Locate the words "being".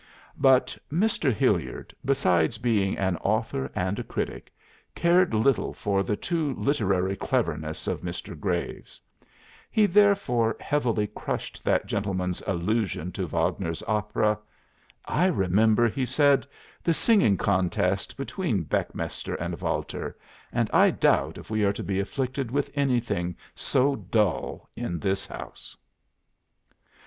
2.57-2.97